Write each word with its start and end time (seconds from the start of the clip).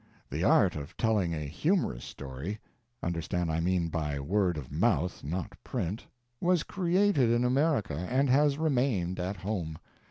The 0.31 0.43
art 0.43 0.75
of 0.75 0.97
telling 0.97 1.35
a 1.35 1.41
humorous 1.41 2.03
story 2.05 2.57
understand, 3.03 3.51
I 3.51 3.59
mean 3.59 3.89
by 3.89 4.19
word 4.19 4.57
of 4.57 4.71
mouth, 4.71 5.23
not 5.23 5.53
print 5.63 6.07
was 6.41 6.63
created 6.63 7.29
in 7.29 7.43
America, 7.43 8.07
and 8.09 8.27
has 8.27 8.57
remained 8.57 9.19
at 9.19 9.35
home. 9.37 9.77